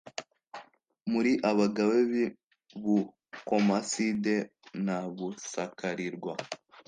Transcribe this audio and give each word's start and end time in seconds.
Muri 1.11 1.31
abagabe 1.51 1.97
bi 2.11 2.23
Bukomasinde 2.83 4.35
na 4.85 4.97
Busakarirwa 5.15 6.33